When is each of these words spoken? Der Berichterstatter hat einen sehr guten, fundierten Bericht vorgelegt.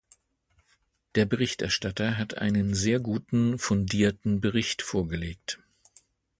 Der 1.13 1.25
Berichterstatter 1.25 2.17
hat 2.17 2.39
einen 2.39 2.73
sehr 2.73 2.99
guten, 2.99 3.59
fundierten 3.59 4.41
Bericht 4.41 4.81
vorgelegt. 4.81 5.59